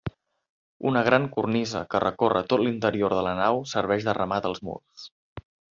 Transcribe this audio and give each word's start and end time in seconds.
Una 0.91 1.03
gran 1.07 1.27
cornisa 1.35 1.83
que 1.93 2.01
recorre 2.05 2.43
tot 2.55 2.65
l'interior 2.65 3.17
de 3.19 3.23
la 3.31 3.37
nau 3.45 3.65
serveix 3.77 4.09
de 4.11 4.21
remat 4.23 4.53
als 4.53 4.69
murs. 4.71 5.11